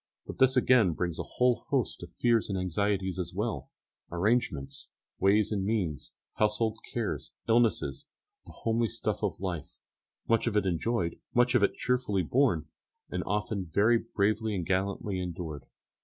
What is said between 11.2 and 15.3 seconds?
much of it cheerfully borne, and often very bravely and gallantly